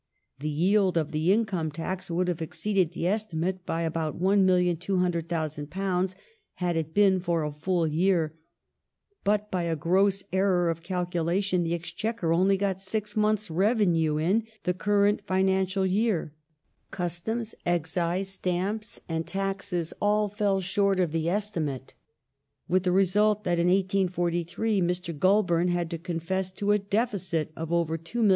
[0.39, 6.15] The yield of the income tax would have exceeded the estimate by about £1,200,000
[6.55, 8.33] had it been for a full year,
[9.23, 14.45] but by a gross error of calculation the Exchequer only got six months revenue in
[14.63, 16.33] the current financial year;
[16.89, 21.93] customs, excise, stamps, and taxes all fell short of the esti mate,
[22.67, 25.15] with the result that, in 1843, Mr.
[25.15, 28.29] Goulburn had to confess to a deficit of over £2,200,000.